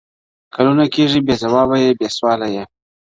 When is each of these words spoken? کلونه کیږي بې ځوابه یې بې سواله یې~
کلونه 0.53 0.85
کیږي 0.93 1.19
بې 1.27 1.35
ځوابه 1.41 1.75
یې 1.83 1.91
بې 1.99 2.07
سواله 2.15 2.47
یې~ 2.55 2.63